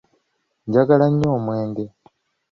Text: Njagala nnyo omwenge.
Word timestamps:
Njagala 0.67 1.05
nnyo 1.09 1.29
omwenge. 1.37 1.85